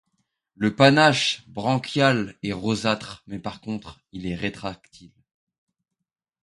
Le 0.55 0.75
panache 0.75 1.43
branchiale 1.47 2.33
est 2.41 2.53
rosâtre 2.53 3.21
mais 3.27 3.37
par 3.37 3.61
contre 3.61 3.99
il 4.13 4.25
est 4.25 4.33
rétractile. 4.33 5.11